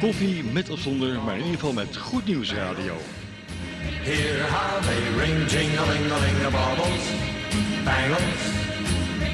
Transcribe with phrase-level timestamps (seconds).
[0.00, 2.94] Koffie met of zonder, maar in ieder geval met Goed Nieuws Radio.
[4.06, 7.10] Hear how they ring, jing-a-ling-a-ling, the baubles,
[7.84, 8.42] bangles,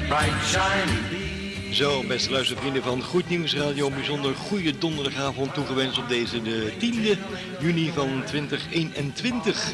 [0.07, 1.73] bright shiny.
[1.73, 6.71] Zo, beste luistervrienden van Goed Nieuws Radio, een bijzonder goede donderdagavond toegewenst op deze de
[6.71, 7.19] 10e
[7.59, 9.73] juni van 2021.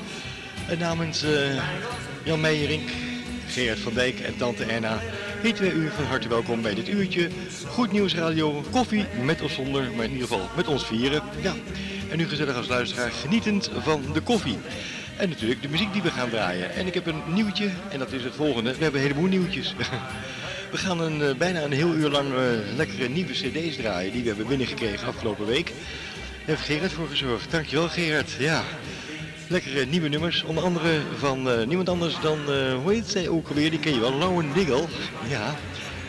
[0.67, 1.64] En namens eh,
[2.23, 2.89] Jan Meijerink,
[3.47, 5.00] Gerard van Dijk en Tante Erna
[5.42, 7.30] heten wij u van harte welkom bij dit uurtje
[7.68, 11.22] Goed Nieuws Radio, koffie met of zonder, maar in ieder geval met ons vieren.
[11.42, 11.54] Ja,
[12.09, 14.58] en u gezellig als luisteraar genietend van de koffie.
[15.17, 16.72] En natuurlijk de muziek die we gaan draaien.
[16.72, 18.76] En ik heb een nieuwtje en dat is het volgende.
[18.76, 19.76] We hebben een heleboel nieuwtjes.
[20.72, 22.42] We gaan een, eh, bijna een heel uur lang eh,
[22.76, 25.66] lekkere nieuwe cd's draaien die we hebben binnengekregen afgelopen week.
[25.66, 27.52] Daar heeft Gerard voor gezorgd.
[27.52, 28.32] Dankjewel Gerard.
[28.40, 28.64] Ja,
[29.50, 30.44] lekkere nieuwe nummers.
[30.44, 33.70] Onder andere van eh, niemand anders dan, eh, hoe heet zij ook alweer?
[33.70, 34.83] Die ken je wel, Lauwen Diggle.
[35.27, 35.55] Ja,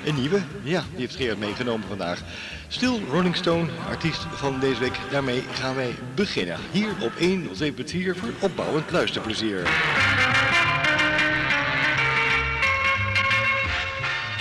[0.04, 0.40] een nieuwe.
[0.62, 2.22] Ja, die heeft Gerard meegenomen vandaag.
[2.68, 4.98] Still Rolling Stone, artiest van deze week.
[5.10, 6.58] Daarmee gaan wij beginnen.
[6.70, 9.62] Hier op 1.7.4 voor opbouwend luisterplezier.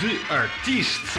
[0.00, 1.18] De artiest.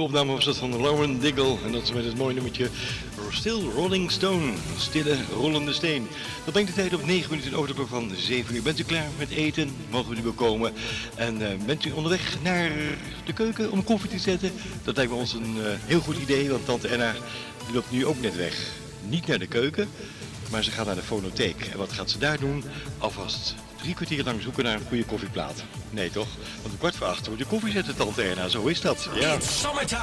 [0.00, 1.56] Opname was dat van Lauren Diggle.
[1.64, 2.68] En dat is met het mooie nummertje
[3.30, 4.52] Still Rolling Stone.
[4.76, 6.08] Stille rollende steen.
[6.44, 8.62] Dat brengt de tijd op 9 minuten over de van 7 uur.
[8.62, 9.70] Bent u klaar met eten?
[9.90, 10.72] Mogen we nu bekomen?
[11.14, 12.70] En uh, bent u onderweg naar
[13.24, 14.52] de keuken om koffie te zetten?
[14.84, 17.14] Dat lijkt me ons een uh, heel goed idee, want tante Enna
[17.72, 18.72] loopt nu ook net weg.
[19.08, 19.88] Niet naar de keuken,
[20.50, 21.68] maar ze gaat naar de fonotheek.
[21.72, 22.64] En wat gaat ze daar doen?
[22.98, 25.64] Alvast drie kwartier lang zoeken naar een goede koffieplaat.
[25.90, 26.28] Nee toch?
[26.60, 28.48] Want om kwart voor acht wordt de koffie zetten, tante Erna.
[28.48, 29.08] Zo is dat.
[29.14, 29.34] Ja.
[29.34, 30.00] It's summertime.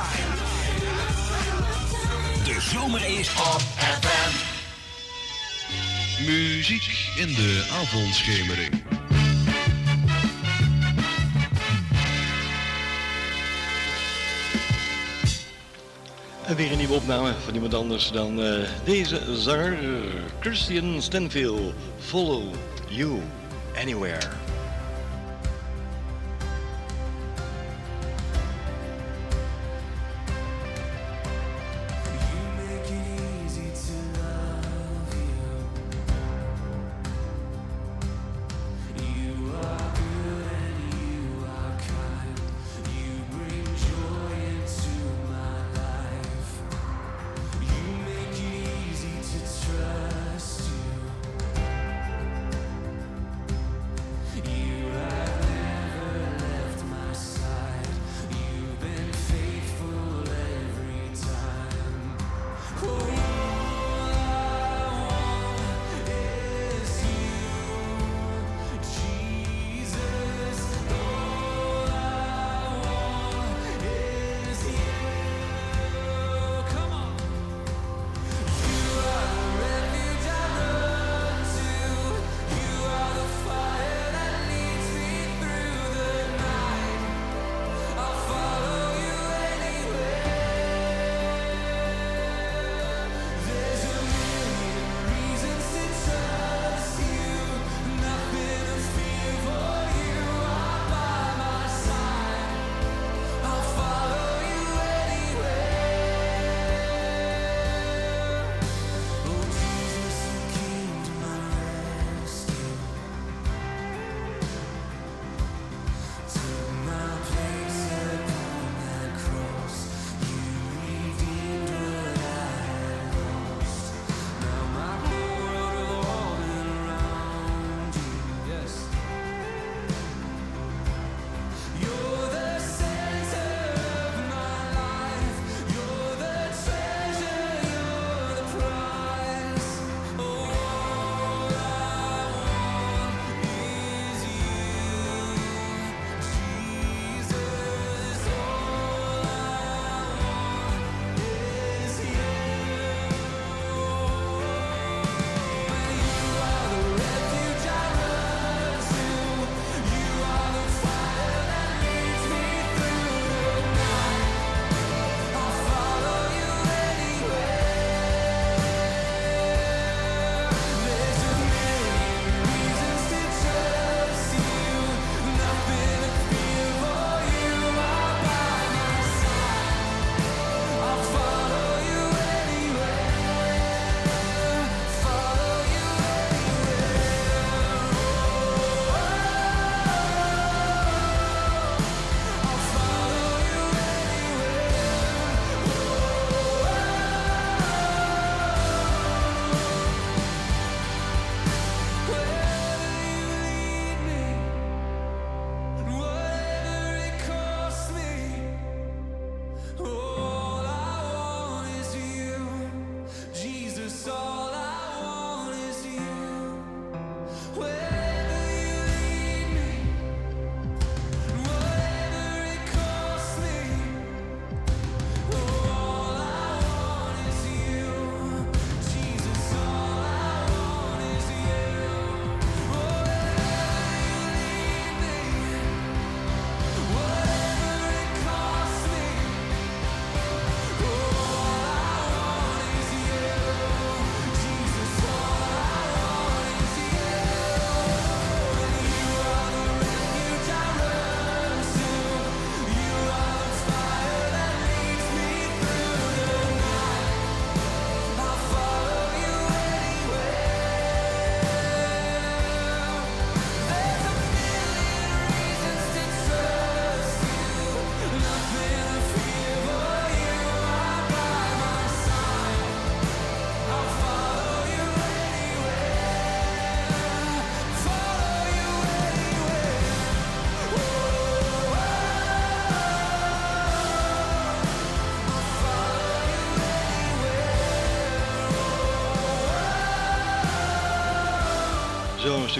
[2.45, 4.55] De zomer is op FM.
[6.25, 8.83] Muziek in de avondschemering.
[16.45, 19.77] En weer een nieuwe opname van iemand anders dan uh, deze zanger,
[20.39, 21.73] Christian Stanfield.
[21.99, 22.53] Follow
[22.87, 23.21] You
[23.77, 24.46] Anywhere.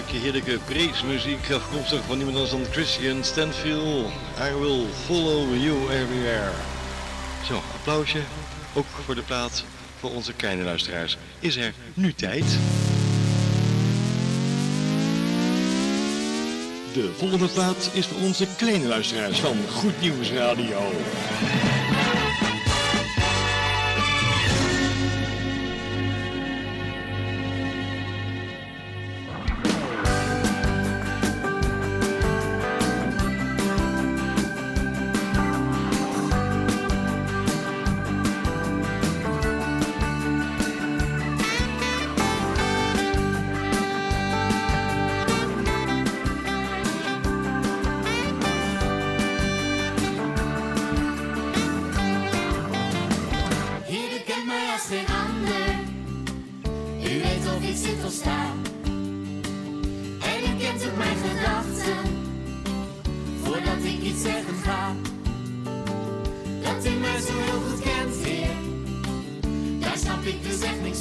[0.08, 4.06] Stukje heerlijke praise-muziek afkomstig van iemand anders dan Christian Stanfield.
[4.38, 6.50] I will follow you everywhere.
[7.46, 8.18] Zo, applausje.
[8.74, 9.64] Ook voor de plaat
[10.00, 11.18] voor onze kleine luisteraars.
[11.38, 12.44] Is er nu tijd?
[16.92, 20.92] De volgende plaat is voor onze kleine luisteraars van Goed Nieuws Radio.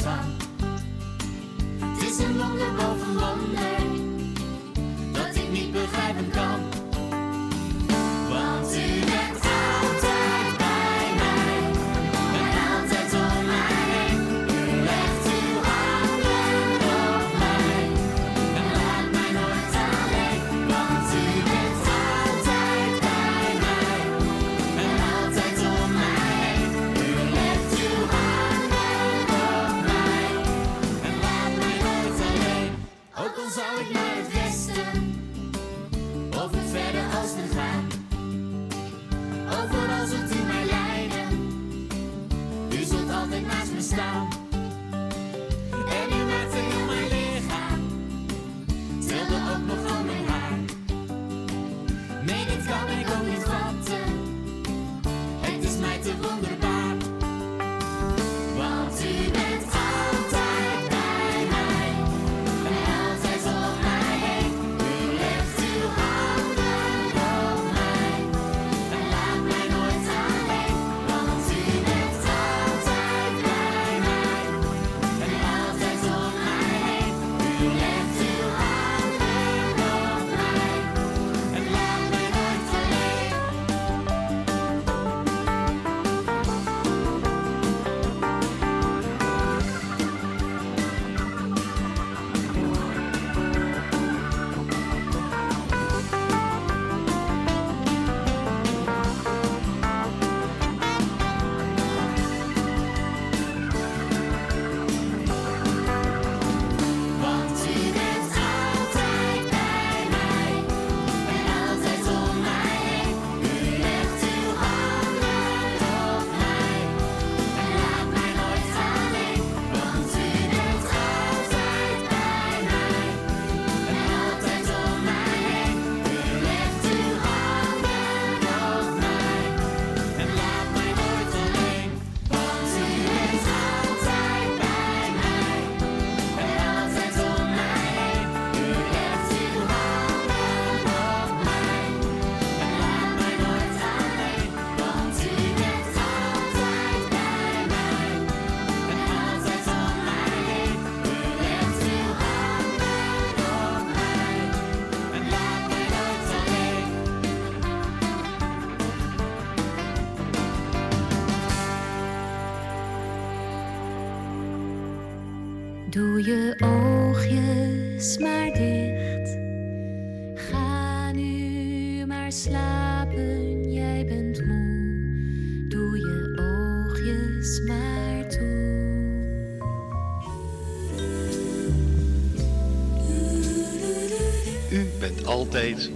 [0.04, 0.38] Doe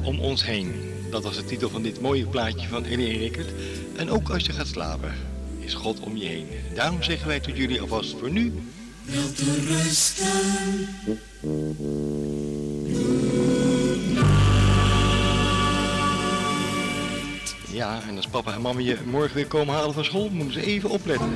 [0.03, 0.73] om ons heen.
[1.11, 3.49] Dat was de titel van dit mooie plaatje van Elie Rickert.
[3.95, 5.13] En ook als je gaat slapen,
[5.59, 6.47] is God om je heen.
[6.75, 8.53] Daarom zeggen wij tot jullie alvast voor nu
[17.71, 20.65] Ja, en als papa en mama je morgen weer komen halen van school, moeten ze
[20.65, 21.29] even opletten.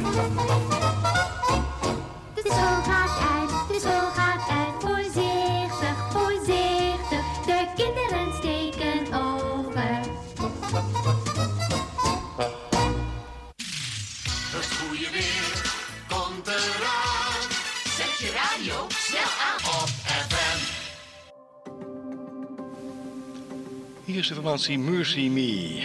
[24.28, 25.84] De formatie Mercy Me.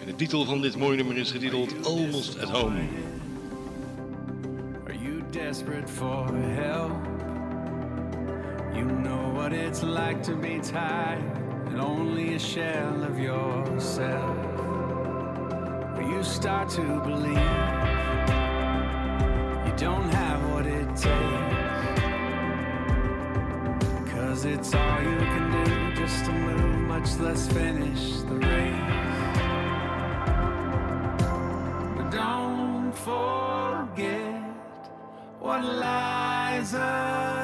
[0.00, 2.80] En de titel van dit mooie nummer is getiteld Almost at Home.
[4.86, 6.90] Are you desperate for help?
[8.74, 11.22] You know what it's like to be tired
[11.66, 14.36] and only a shell of yourself.
[15.94, 17.50] Where you start to believe
[19.66, 21.60] you don't have what it takes.
[24.12, 25.49] Cause it's all you can
[26.90, 29.30] much less finish the race.
[31.96, 34.42] But don't forget
[35.38, 37.39] what lies ahead.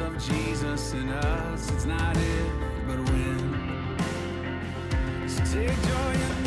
[0.00, 2.52] Of Jesus in us, it's not if,
[2.86, 3.98] but when.
[5.28, 6.37] So take joy in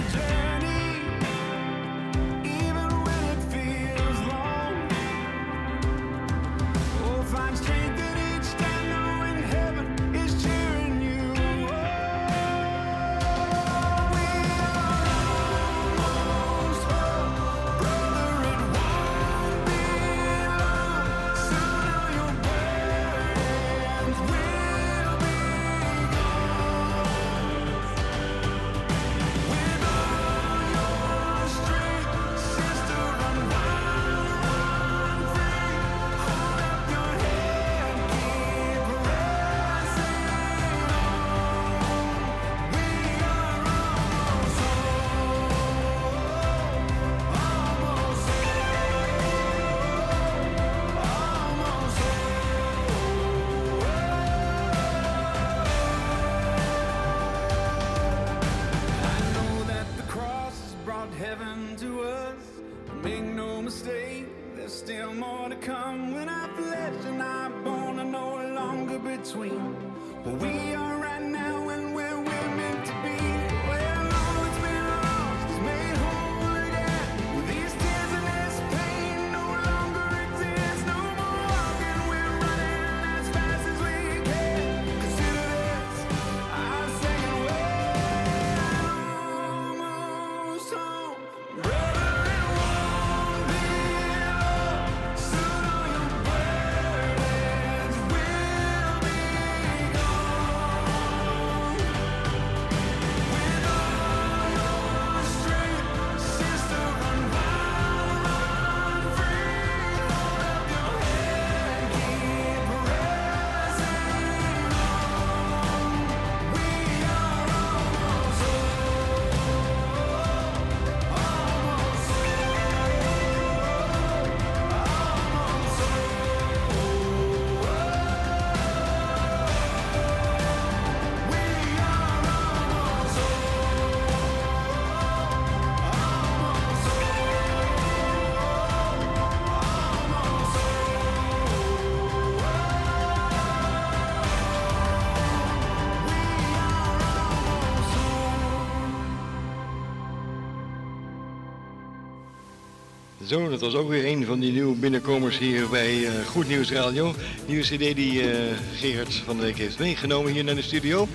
[153.31, 156.71] Zo, dat was ook weer een van die nieuwe binnenkomers hier bij eh, Goed Nieuws
[156.71, 157.15] Radio.
[157.45, 161.07] Nieuwe cd die eh, Gerard van de Week heeft meegenomen hier naar de studio.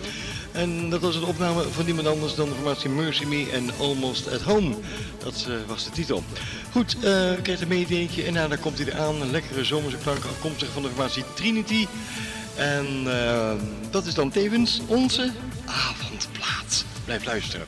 [0.52, 4.32] En dat was een opname van niemand anders dan de formatie Mercy Me en Almost
[4.32, 4.74] at Home.
[5.18, 6.22] Dat eh, was de titel.
[6.72, 9.22] Goed, eh krijgt een en nou, dan komt hij eraan.
[9.22, 11.86] Een lekkere zomerse klank afkomstig van de formatie Trinity.
[12.54, 12.86] En
[13.90, 15.30] dat is dan tevens onze
[15.64, 16.84] avondplaats.
[17.04, 17.66] Blijf luisteren.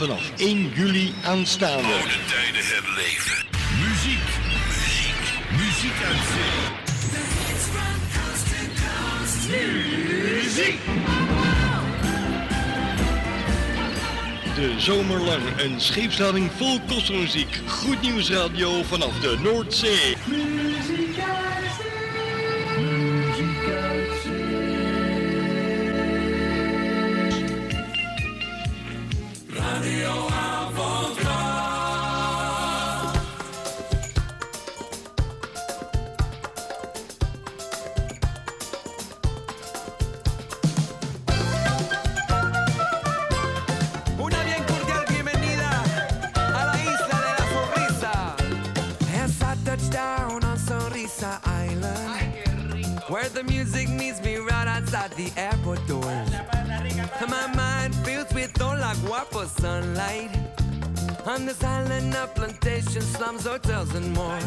[0.00, 1.82] Vanaf 1 juli aanstaande.
[1.82, 3.46] Oude tijden herleven.
[3.80, 6.58] Muziek, muziek, muziek uit zee.
[10.34, 10.78] Muziek!
[14.54, 17.60] De zomerlang een scheepslading vol kostmuziek.
[17.66, 20.16] Goed nieuws radio vanaf de Noordzee.
[61.40, 64.38] On this island of plantation, slums, hotels, and more.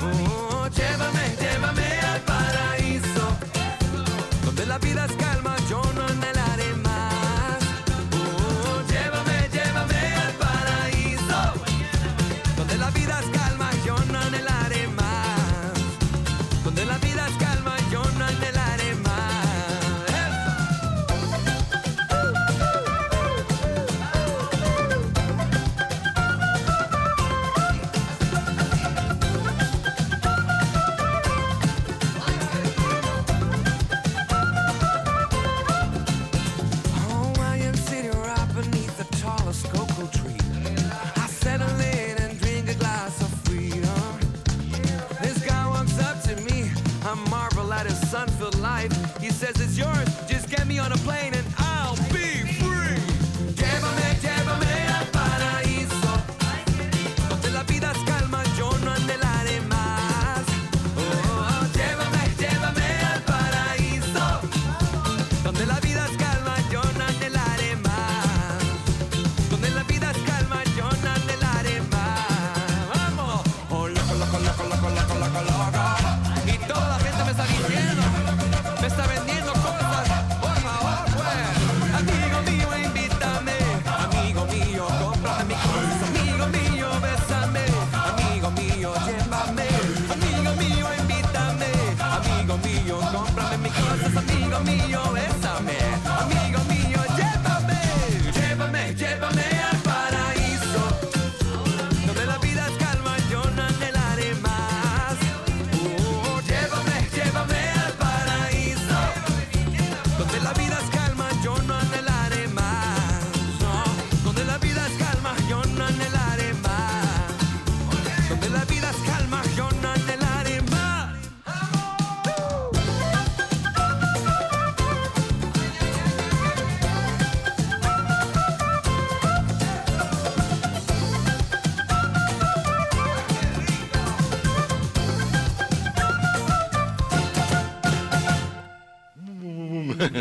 [0.00, 1.37] Oh, llévame,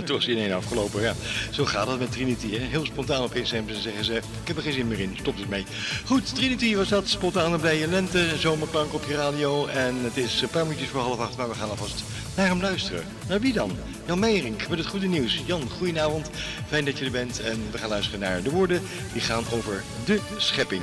[0.08, 1.14] Het was in één afgelopen, ja.
[1.52, 2.58] Zo gaat het met Trinity, hè.
[2.58, 5.48] Heel spontaan op Instagram zeggen ze, ik heb er geen zin meer in, stop eens
[5.48, 5.66] mee.
[6.06, 9.66] Goed, Trinity was dat, spontaan bij je lente, zomerklank op je radio.
[9.66, 12.04] En het is een paar minuutjes voor half acht, maar we gaan alvast
[12.36, 13.04] naar hem luisteren.
[13.28, 13.72] Naar wie dan?
[14.06, 15.42] Jan Meijering met het goede nieuws.
[15.46, 16.30] Jan, goedenavond,
[16.68, 17.40] fijn dat je er bent.
[17.40, 18.82] En we gaan luisteren naar de woorden
[19.14, 20.82] die gaan over de schepping.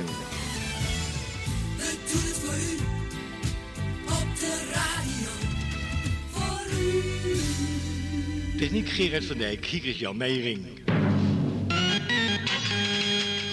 [8.95, 10.65] Gerard van Dijk, hier is Jan Meijering.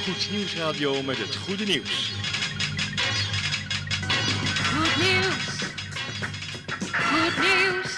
[0.04, 2.12] Goed nieuwsradio met het goede nieuws.
[4.64, 5.46] Goed nieuws.
[6.92, 7.94] Goed nieuws.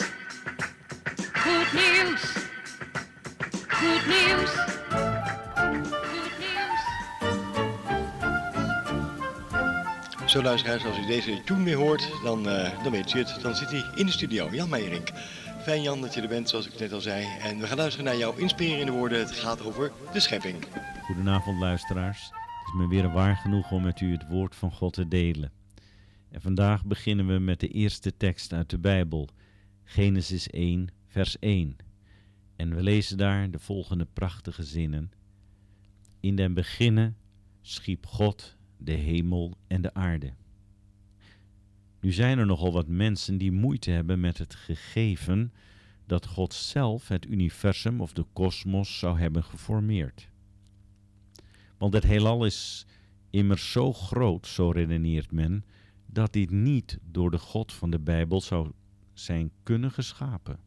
[1.32, 2.22] Goed nieuws.
[3.68, 4.50] Goed nieuws.
[6.02, 6.84] Goed nieuws.
[10.30, 13.38] Zo luisteraars, als u deze tune weer hoort, dan, eh, dan weet u het.
[13.42, 15.08] Dan zit hij in de studio, Jan Meijering.
[15.64, 17.26] Fijn Jan dat je er bent, zoals ik net al zei.
[17.40, 19.18] En we gaan luisteren naar jouw inspirerende woorden.
[19.18, 20.66] Het gaat over de schepping.
[21.02, 22.22] Goedenavond luisteraars.
[22.22, 25.52] Het is me weer waar genoeg om met u het woord van God te delen.
[26.30, 29.28] En vandaag beginnen we met de eerste tekst uit de Bijbel,
[29.84, 31.76] Genesis 1, vers 1.
[32.56, 35.12] En we lezen daar de volgende prachtige zinnen.
[36.20, 37.16] In den beginnen
[37.62, 40.32] schiep God de hemel en de aarde.
[42.04, 45.52] Nu zijn er nogal wat mensen die moeite hebben met het gegeven
[46.06, 50.28] dat God zelf het universum of de kosmos zou hebben geformeerd.
[51.78, 52.86] Want het heelal is
[53.30, 55.64] immers zo groot, zo redeneert men,
[56.06, 58.70] dat dit niet door de God van de Bijbel zou
[59.12, 60.58] zijn kunnen geschapen.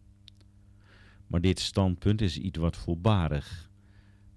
[1.27, 3.69] Maar dit standpunt is iets wat voorbarig,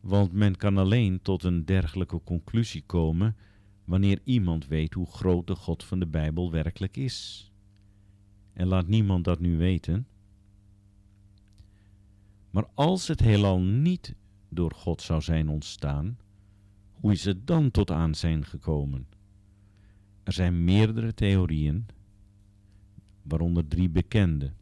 [0.00, 3.36] want men kan alleen tot een dergelijke conclusie komen
[3.90, 7.50] wanneer iemand weet hoe groot de God van de Bijbel werkelijk is.
[8.52, 10.06] En laat niemand dat nu weten.
[12.50, 14.14] Maar als het heelal niet
[14.48, 16.18] door God zou zijn ontstaan,
[16.92, 19.06] hoe is het dan tot aan zijn gekomen?
[20.22, 21.86] Er zijn meerdere theorieën,
[23.22, 24.52] waaronder drie bekende.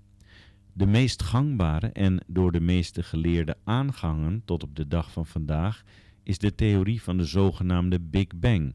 [0.72, 5.84] De meest gangbare en door de meeste geleerden aangangen tot op de dag van vandaag
[6.22, 8.74] is de theorie van de zogenaamde Big Bang.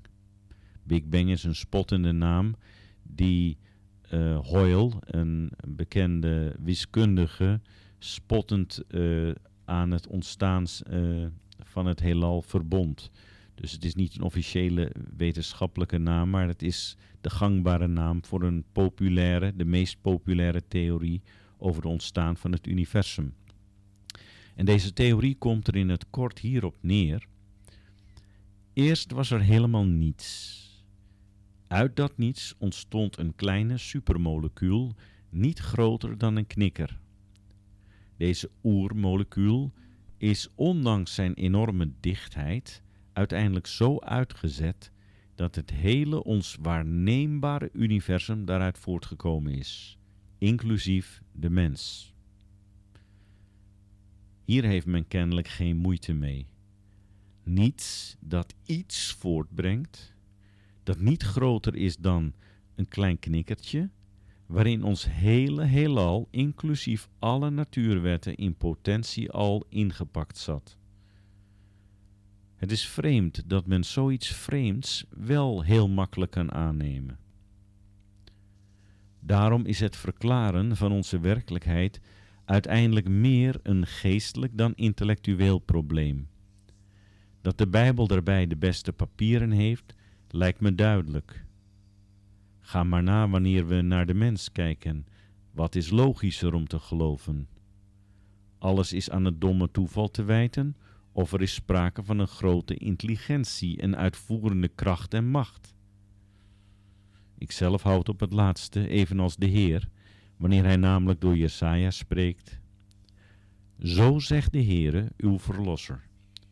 [0.83, 2.55] Big Bang is een spottende naam
[3.03, 3.57] die
[4.01, 7.61] eh, Hoyle, een bekende wiskundige,
[7.99, 9.31] spottend eh,
[9.65, 11.25] aan het ontstaan eh,
[11.59, 13.11] van het heelal verbond.
[13.55, 18.43] Dus het is niet een officiële wetenschappelijke naam, maar het is de gangbare naam voor
[18.43, 21.21] een populaire, de meest populaire theorie
[21.57, 23.33] over het ontstaan van het universum.
[24.55, 27.27] En deze theorie komt er in het kort hierop neer.
[28.73, 30.62] Eerst was er helemaal niets.
[31.73, 34.95] Uit dat niets ontstond een kleine supermolecuul,
[35.29, 36.99] niet groter dan een knikker.
[38.17, 39.73] Deze oermolecuul
[40.17, 42.83] is ondanks zijn enorme dichtheid
[43.13, 44.91] uiteindelijk zo uitgezet
[45.35, 49.97] dat het hele ons waarneembare universum daaruit voortgekomen is,
[50.37, 52.13] inclusief de mens.
[54.45, 56.47] Hier heeft men kennelijk geen moeite mee.
[57.43, 60.12] Niets dat iets voortbrengt,
[60.83, 62.33] dat niet groter is dan
[62.75, 63.89] een klein knikkertje,
[64.45, 70.77] waarin ons hele heelal, inclusief alle natuurwetten, in potentie al ingepakt zat.
[72.55, 77.19] Het is vreemd dat men zoiets vreemds wel heel makkelijk kan aannemen.
[79.19, 81.99] Daarom is het verklaren van onze werkelijkheid
[82.45, 86.27] uiteindelijk meer een geestelijk dan intellectueel probleem.
[87.41, 89.93] Dat de Bijbel daarbij de beste papieren heeft,
[90.35, 91.45] lijkt me duidelijk.
[92.59, 95.07] Ga maar na wanneer we naar de mens kijken.
[95.51, 97.47] Wat is logischer om te geloven?
[98.57, 100.75] Alles is aan het domme toeval te wijten,
[101.11, 105.75] of er is sprake van een grote intelligentie en uitvoerende kracht en macht.
[107.37, 109.89] Ikzelf houd op het laatste, evenals de Heer,
[110.37, 112.59] wanneer hij namelijk door Jesaja spreekt.
[113.79, 116.07] Zo zegt de Heere, uw verlosser,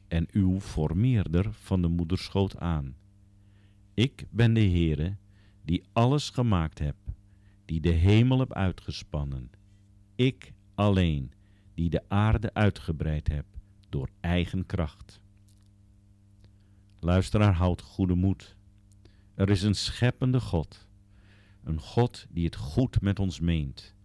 [0.08, 2.96] en uw formeerder van de moederschoot aan.
[4.02, 5.16] Ik ben de Heere,
[5.64, 6.96] die alles gemaakt heb,
[7.66, 9.52] die de hemel heb uitgespannen.
[10.16, 11.32] Ik alleen,
[11.74, 13.46] die de aarde uitgebreid heb,
[13.90, 15.20] door eigen kracht.
[17.00, 18.56] Luisteraar, houd goede moed.
[19.36, 20.88] Er is een scheppende God,
[21.64, 23.96] een God die het goed met ons meent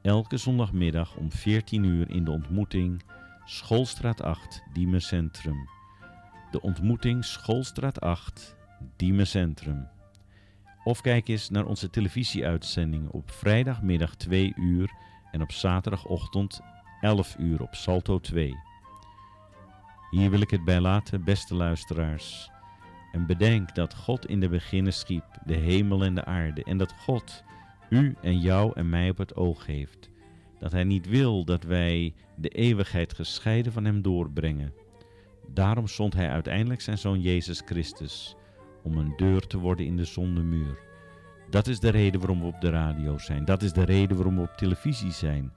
[0.01, 3.03] Elke zondagmiddag om 14 uur in de ontmoeting
[3.45, 5.67] Schoolstraat 8, Diemen Centrum.
[6.51, 8.55] De ontmoeting Schoolstraat 8,
[8.95, 9.87] Diemen Centrum.
[10.83, 14.91] Of kijk eens naar onze televisieuitzendingen op vrijdagmiddag 2 uur
[15.31, 16.61] en op zaterdagochtend
[17.01, 18.55] 11 uur op Salto 2.
[20.09, 22.49] Hier wil ik het bij laten, beste luisteraars.
[23.11, 26.93] En bedenk dat God in de beginnen schiep de hemel en de aarde en dat
[26.99, 27.43] God
[27.89, 30.09] u en jou en mij op het oog heeft.
[30.59, 34.73] Dat Hij niet wil dat wij de eeuwigheid gescheiden van Hem doorbrengen.
[35.47, 38.35] Daarom zond Hij uiteindelijk zijn Zoon Jezus Christus
[38.83, 40.77] om een deur te worden in de zondemuur.
[41.49, 43.45] Dat is de reden waarom we op de radio zijn.
[43.45, 45.51] Dat is de reden waarom we op televisie zijn.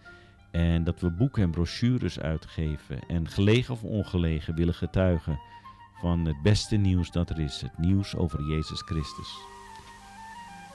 [0.50, 5.40] En dat we boeken en brochures uitgeven en gelegen of ongelegen willen getuigen
[6.00, 7.60] van het beste nieuws dat er is.
[7.60, 9.38] Het nieuws over Jezus Christus.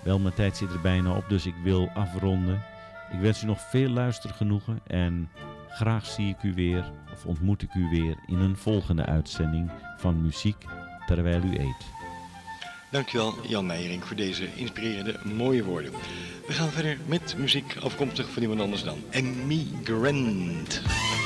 [0.03, 2.63] Wel, mijn tijd zit er bijna op, dus ik wil afronden.
[3.11, 5.29] Ik wens u nog veel luistergenoegen en
[5.69, 10.21] graag zie ik u weer of ontmoet ik u weer in een volgende uitzending van
[10.21, 10.65] Muziek
[11.05, 12.00] terwijl u eet.
[12.91, 15.91] Dankjewel Jan Meijering voor deze inspirerende mooie woorden.
[16.47, 20.81] We gaan verder met muziek afkomstig van iemand anders dan Emigrant.
[20.85, 21.20] As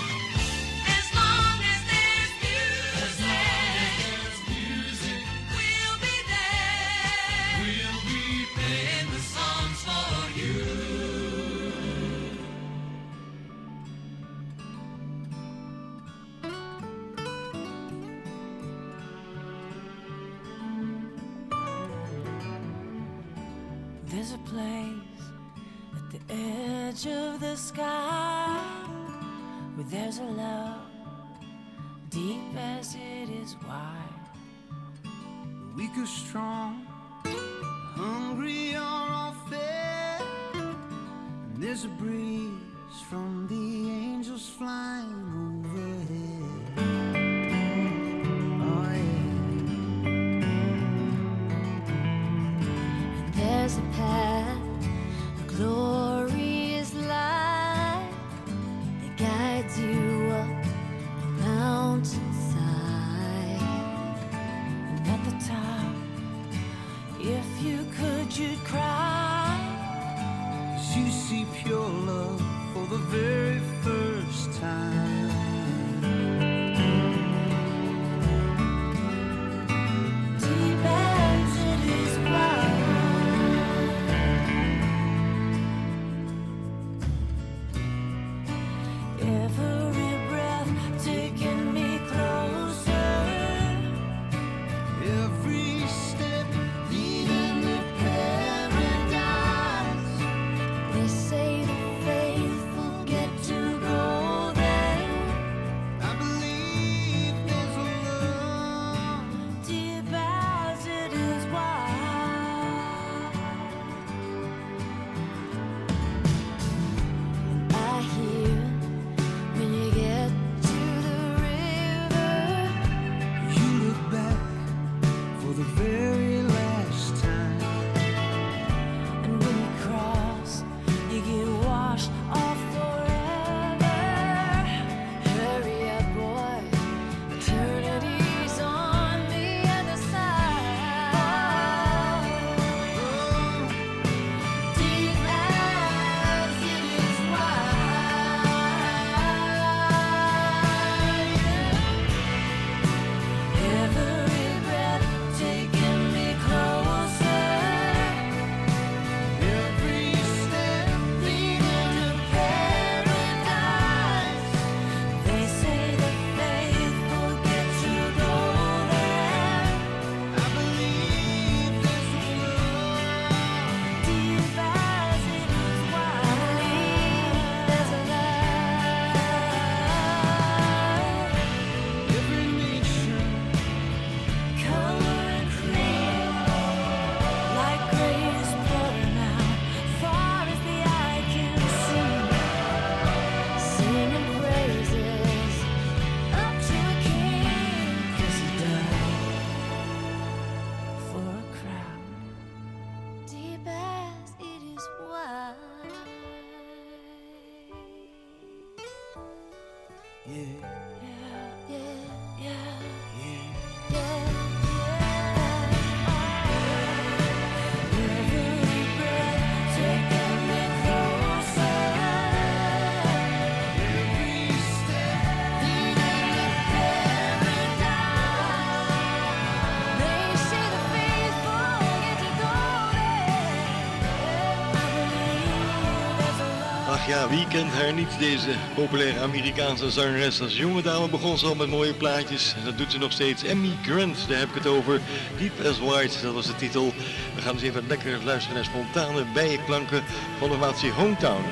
[237.30, 240.42] wie kent haar niet, deze populaire Amerikaanse zangeres.
[240.42, 242.56] Als jonge dame begon ze al met mooie plaatjes.
[242.64, 243.44] Dat doet ze nog steeds.
[243.44, 245.02] Emmy Grant, daar heb ik het over.
[245.38, 246.94] Deep as White, dat was de titel.
[247.36, 250.04] We gaan eens even lekker luisteren naar spontane bijenklanken
[250.40, 251.44] van de formatie Hometown.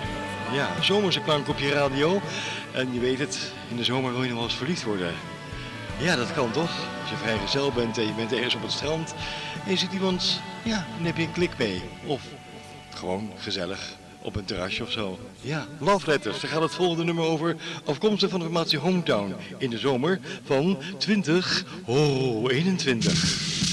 [0.53, 2.21] Ja, zomerse klank op je radio.
[2.71, 5.13] En je weet het, in de zomer wil je nog wel eens verliefd worden.
[5.99, 6.71] Ja, dat kan toch?
[7.01, 9.13] Als je vrijgezel bent en je bent ergens op het strand
[9.65, 11.81] en je ziet iemand, ja, dan heb je een klik mee.
[12.05, 12.21] Of
[12.93, 15.19] gewoon gezellig op een terrasje of zo.
[15.41, 17.55] Ja, Love Letters, daar gaat het volgende nummer over.
[17.85, 23.72] Afkomstig van de formatie Hometown in de zomer van 20, oh, 21.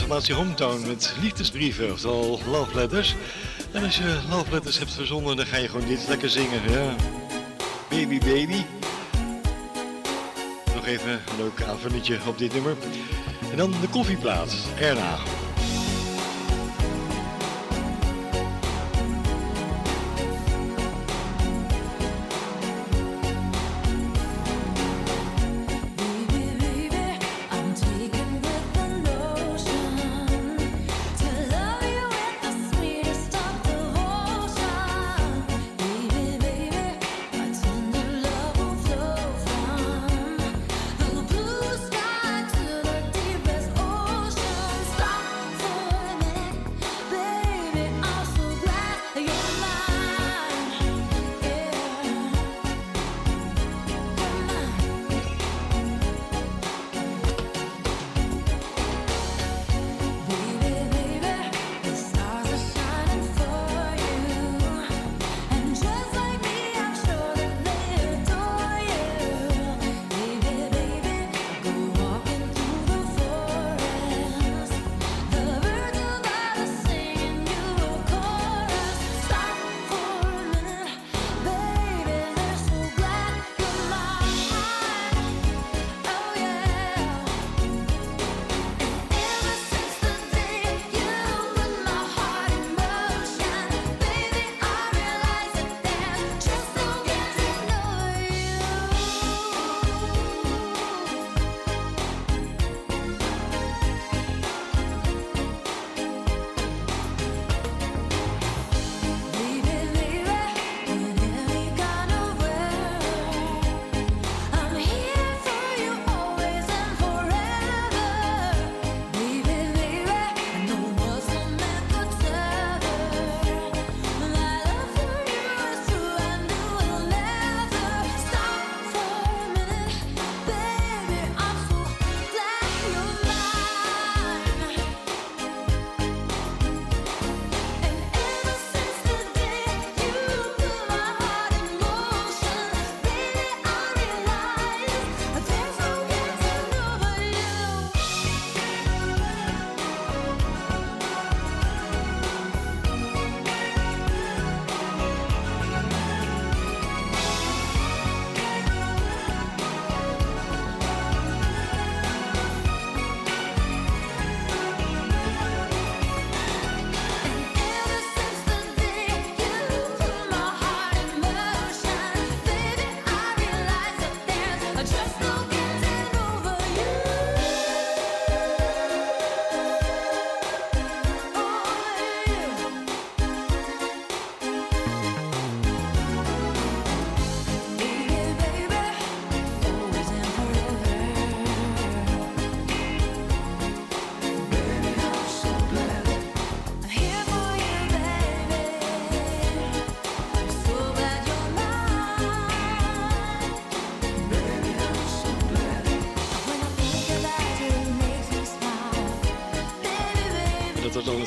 [0.00, 3.14] Formatie Hometown met liefdesbrieven, oftewel love letters.
[3.72, 6.70] En als je love letters hebt verzonnen, dan ga je gewoon dit lekker zingen.
[6.70, 6.94] Ja.
[7.90, 8.64] Baby, baby.
[10.74, 12.76] Nog even een leuk aanvulletje op dit nummer.
[13.50, 15.18] En dan de koffieplaat, erna.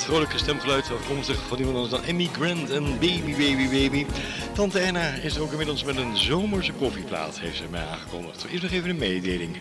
[0.07, 4.05] Vrolijke stemgeluid afkomstig van iemand anders dan Emmy Grant en Baby Baby Baby.
[4.53, 8.45] Tante Anna is ook inmiddels met een zomerse koffieplaat, heeft ze mij aangekondigd.
[8.51, 9.57] Eerst nog even een mededeling.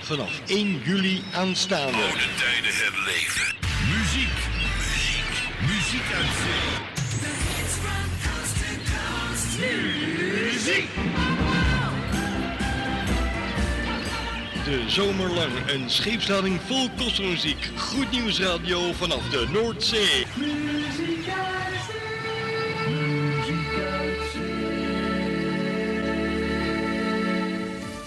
[0.00, 1.92] Vanaf 1 juli aanstaande.
[1.92, 3.54] Oude tijden herleven.
[3.90, 4.38] Muziek,
[4.78, 6.90] muziek, muziek uit zee.
[10.52, 11.51] Muziek.
[14.72, 17.70] De zomerlang een scheepslading vol kostmuziek.
[17.76, 20.26] Goed nieuws radio vanaf de Noordzee.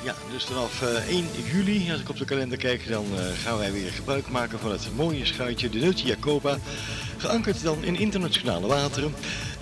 [0.04, 3.58] Ja, dus vanaf eh, 1 juli, als ik op de kalender kijk, dan eh, gaan
[3.58, 6.58] wij weer gebruik maken van het mooie schuitje, de Neutje Jacoba.
[7.18, 9.14] Geankerd dan in internationale wateren.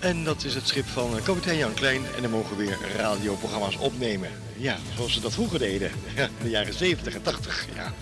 [0.04, 2.01] En dat is het schip van eh, kapitein Jan Klein.
[2.16, 4.30] En dan mogen we weer radioprogramma's opnemen.
[4.58, 5.91] Ja, zoals ze dat vroeger deden.
[6.43, 7.66] De jaren 70 en 80.
[7.76, 7.93] Ja.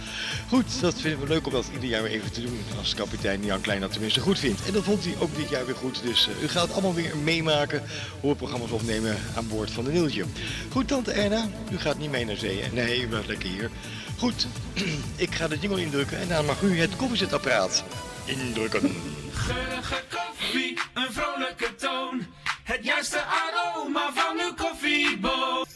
[0.50, 2.60] Goed, dat vinden we leuk om dat ieder jaar weer even te doen.
[2.78, 4.66] Als kapitein Jan Klein dat tenminste goed vindt.
[4.66, 6.02] En dat vond hij ook dit jaar weer goed.
[6.04, 7.84] Dus eh, u gaat allemaal weer meemaken
[8.20, 10.26] hoe we programma's opnemen aan boord van de Nieltje.
[10.72, 12.64] Goed, tante Erna, u gaat niet mee naar zee.
[12.72, 13.70] Nee, u blijft lekker hier.
[14.18, 14.48] Goed,
[15.16, 17.84] ik ga de jingle indrukken en dan mag u het koffiezetapparaat
[18.26, 18.96] indrukken.
[19.34, 22.26] Geurige koffie, een vrolijke toon.
[22.64, 25.68] Het juiste aroma van uw koffieboot.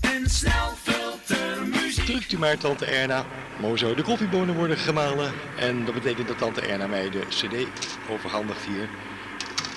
[0.00, 2.04] En snel filtermuziek.
[2.04, 3.24] Drukt u maar tante Erna.
[3.60, 5.32] Mozo, de koffiebonen worden gemalen.
[5.58, 7.66] En dat betekent dat tante Erna mij de cd
[8.10, 8.88] overhandigt hier.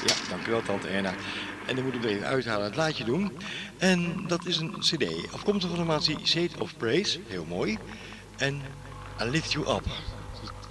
[0.05, 1.13] Ja, dankjewel tante Erna.
[1.65, 3.37] En dan moet ik er even uithalen het laadje doen.
[3.77, 5.33] En dat is een cd.
[5.33, 7.19] Afkomstig van de formatie Shade of Praise.
[7.27, 7.77] Heel mooi.
[8.37, 8.61] En
[9.21, 9.83] I Lift You Up.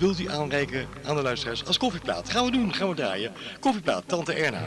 [0.05, 2.30] Wilt u aanreiken aan de luisteraars als koffieplaat.
[2.30, 3.32] Gaan we doen, gaan we draaien.
[3.61, 4.62] Koffieplaat, tante Erna.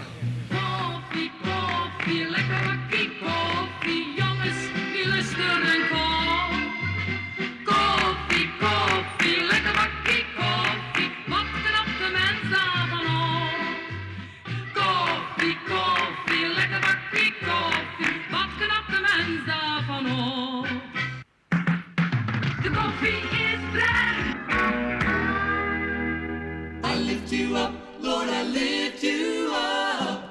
[28.07, 30.23] Lift you up.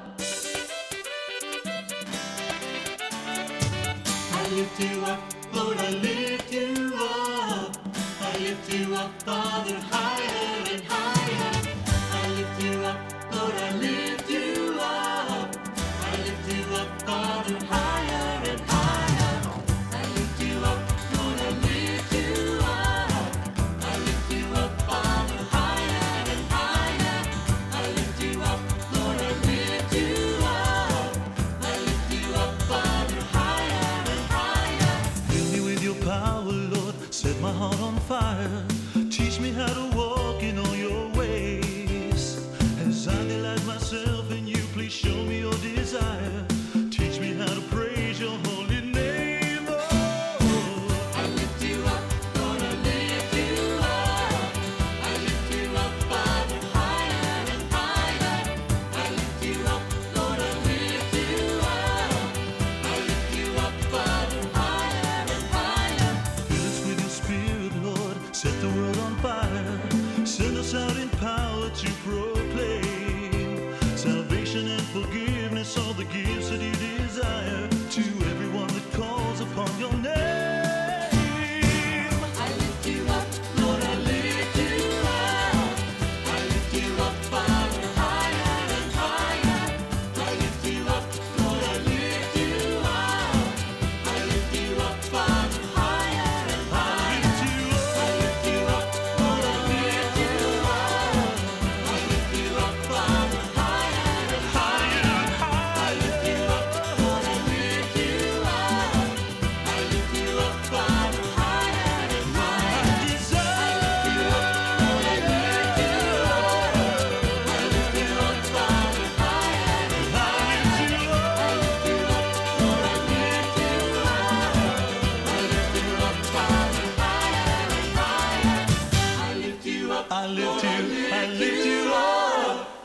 [4.33, 5.21] I lift you up,
[5.53, 7.77] Lord, I lift you up.
[8.23, 9.79] I lift you up, Father,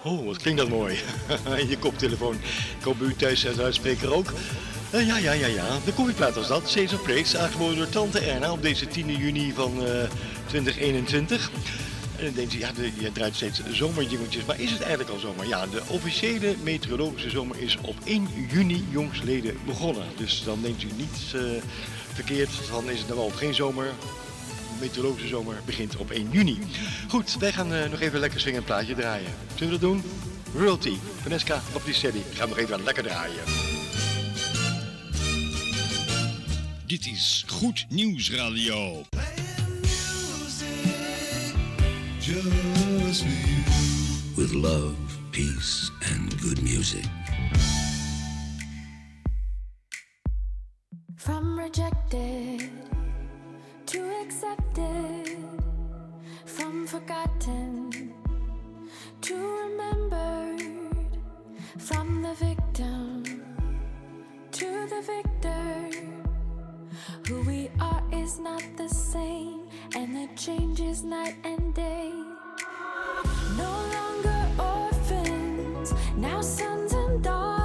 [0.04, 1.00] Oh, wat klinkt dat mooi.
[1.62, 2.36] In je koptelefoon.
[2.78, 4.34] Ik hoop u thuis en uitspreker ook.
[4.90, 5.68] Eh, ja, ja, ja, ja.
[5.86, 6.70] De koffieplaat was dat.
[6.70, 10.10] Cesar Praise, aangeboden door Tante Erna op deze 10 juni van eh,
[10.46, 11.52] 2021.
[12.18, 14.46] En dan denkt u, ja, de, je draait steeds zomerjingeltjes.
[14.46, 15.48] Maar is het eigenlijk al zomer?
[15.48, 20.06] Ja, de officiële meteorologische zomer is op 1 juni jongsleden begonnen.
[20.18, 21.42] Dus dan denkt u niet eh,
[22.14, 23.92] verkeerd, dan is het dan wel geen zomer.
[24.82, 26.60] De meteorologische zomer begint op 1 juni.
[27.10, 29.32] Goed, wij gaan eh, nog even lekker swingend plaatje draaien.
[29.56, 30.04] Zullen we dat doen?
[30.56, 32.24] Royalty, Vanessa Baptistelli.
[32.34, 33.44] Gaan we nog even lekker draaien.
[36.86, 39.04] Dit is Goed Nieuws Radio.
[42.20, 43.64] Just for you.
[44.36, 44.96] With love,
[45.30, 47.06] peace, and good music.
[51.16, 52.91] From rejected
[53.92, 55.38] to accepted,
[56.46, 58.14] from forgotten
[59.20, 61.20] to remembered,
[61.78, 63.44] from the victim
[64.50, 65.90] to the victor.
[67.28, 72.14] Who we are is not the same, and the change is night and day.
[73.58, 77.61] No longer orphans, now sons and daughters,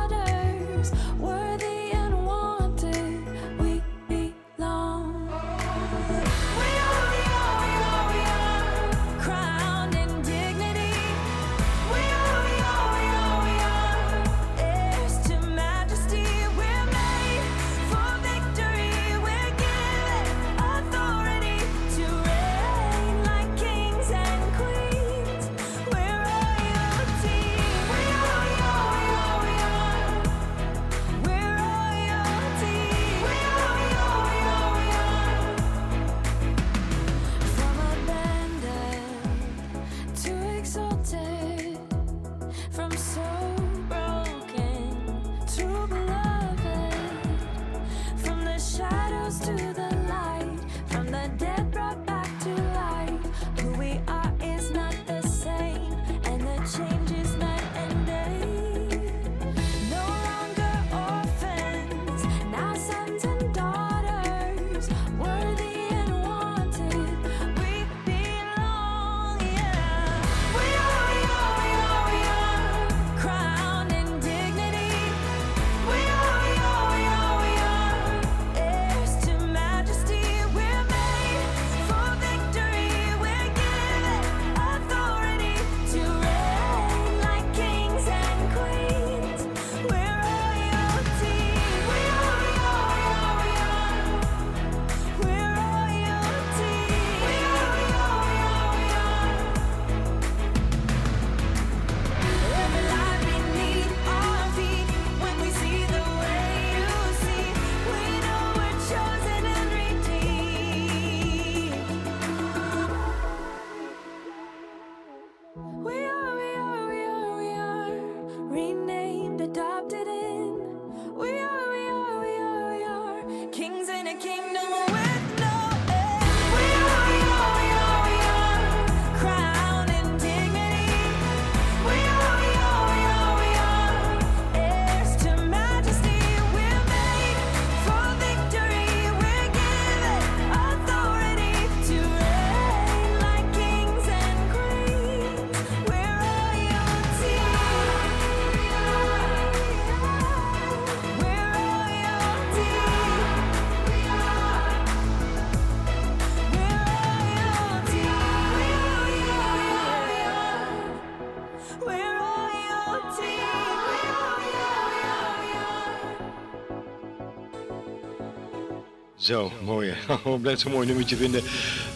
[169.27, 169.95] Zo, mooi.
[170.24, 171.43] Oh, blijft zo'n mooi nummertje vinden.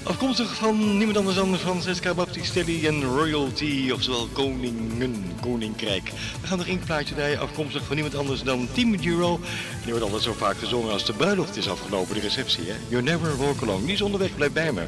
[0.03, 6.11] Afkomstig van niemand anders dan Francesca Baptistelli en Royalty, oftewel Koningen, Koninkrijk.
[6.41, 9.41] We gaan nog één plaatje draaien, afkomstig van niemand anders dan Team Giro.
[9.83, 12.75] Die wordt altijd zo vaak gezongen als de bruiloft is afgelopen, de receptie, hè.
[12.89, 13.85] You never walk alone.
[13.85, 14.85] Die is onderweg, blijf bij me.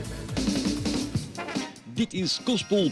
[1.95, 2.90] Dit is Gospel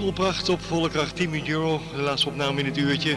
[0.00, 1.80] Gospelpracht op volle kracht, 10 euro.
[1.94, 3.16] De laatste opname in het uurtje.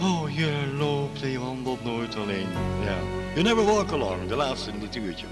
[0.00, 2.46] Oh, je loopt en je wandelt nooit alleen.
[2.84, 2.96] Ja.
[3.34, 5.26] You never walk alone, de laatste in dit uurtje.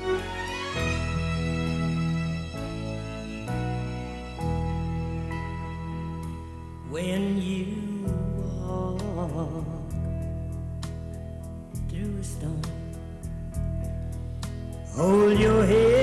[6.90, 7.76] when you
[8.64, 9.64] walk
[11.88, 12.62] through a storm.
[14.94, 15.95] Hold your head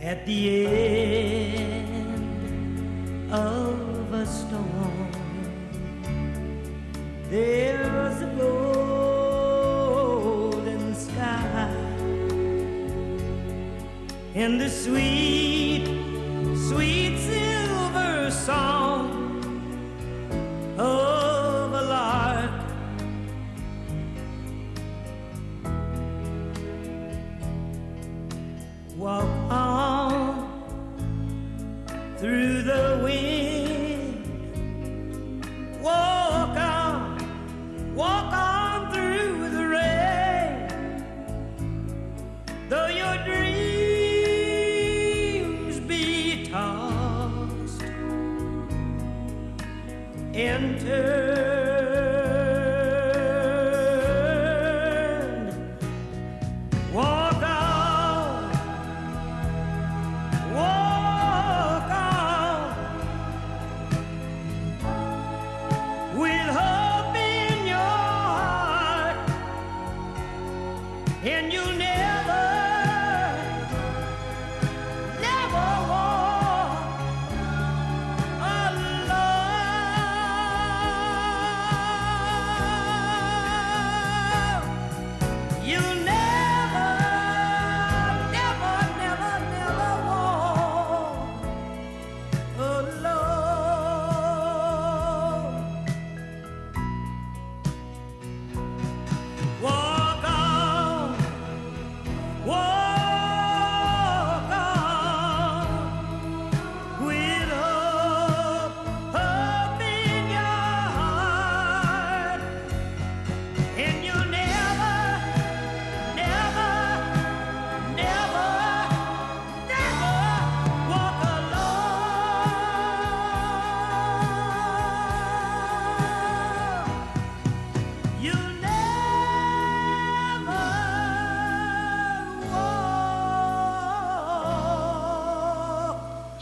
[0.00, 1.92] At the end
[3.32, 5.10] of a storm,
[7.28, 9.74] there's a golden
[10.94, 11.74] sky
[14.36, 15.84] and the sweet,
[16.68, 18.77] sweet silver song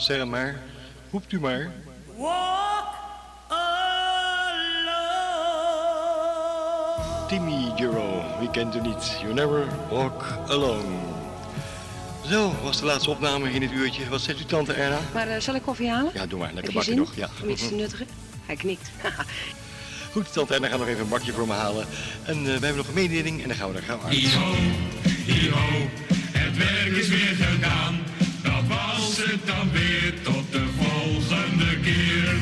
[0.06, 0.62] Zeg hem maar,
[1.10, 1.70] roept u maar.
[2.16, 2.86] walk
[3.48, 4.94] alone.
[7.28, 9.18] Timmy Giro, wie kent u niet?
[9.20, 10.84] You never walk alone.
[12.28, 14.08] Zo, was de laatste opname in het uurtje.
[14.08, 14.98] Wat zegt u tante Erna?
[15.14, 16.10] Maar eh, zal ik koffie halen?
[16.14, 16.52] Ja, doe maar.
[16.52, 17.14] Lekker bakje zin nog.
[17.16, 17.28] Ja.
[17.42, 18.06] Om iets te nuttigen?
[18.46, 18.90] Hij knikt.
[20.12, 21.86] Goed, tante Erna gaat nog even een bakje voor me halen.
[22.24, 24.32] En eh, we hebben nog een mededeling en dan gaan we er gauw uit.
[24.32, 24.40] Ho,
[25.50, 25.88] ho,
[26.32, 27.85] het werk is weer gedaan.
[29.56, 32.34] Dan weer tot de volgende keer.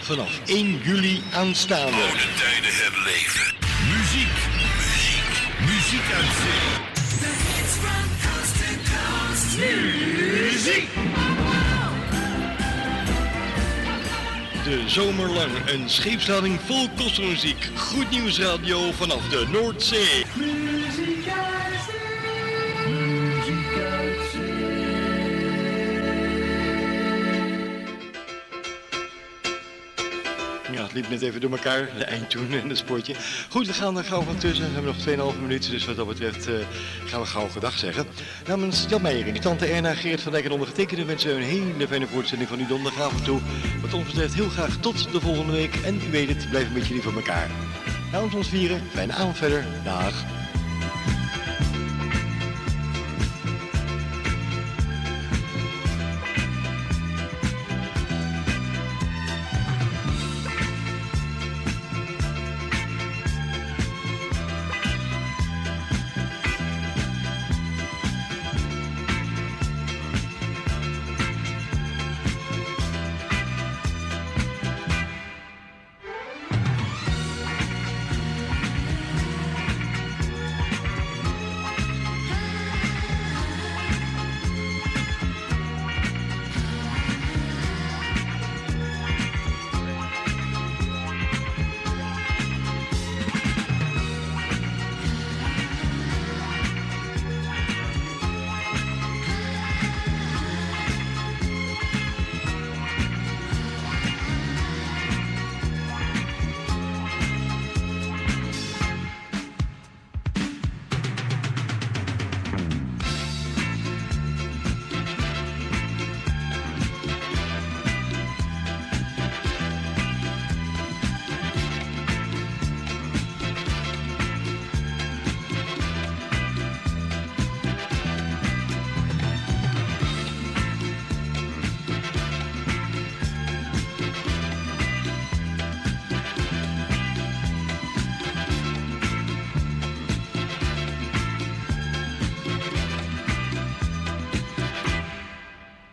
[0.00, 1.92] Vanaf 1 juli aanstaande.
[1.92, 3.54] Oude tijden herleven.
[3.88, 4.36] Muziek,
[4.76, 5.30] muziek,
[5.60, 6.94] muziek uit zee.
[7.18, 9.56] The hits from coast to coast.
[9.58, 10.88] Muziek!
[14.64, 17.70] De zomer lang een scheepslading vol kostenmuziek.
[17.76, 20.24] Goed nieuws radio vanaf de Noordzee.
[31.10, 33.14] Net even door elkaar, de eindtoon en het sportje.
[33.48, 34.66] Goed, we gaan er gauw van tussen.
[34.66, 36.54] We hebben nog 2,5 minuten, dus wat dat betreft eh,
[37.04, 38.06] gaan we gauw gedag zeggen.
[38.46, 42.06] Namens Jan Meijering, tante Erna, Geert van Dijk en ondergetekende wensen we een hele fijne
[42.06, 43.40] voortzetting van uw donderdagavond toe.
[43.80, 45.74] Wat ons betreft heel graag tot de volgende week.
[45.74, 47.50] En u weet het, blijf een beetje lief voor elkaar.
[48.12, 49.64] Namens ons vieren, fijne avond verder.
[49.84, 50.35] Dag.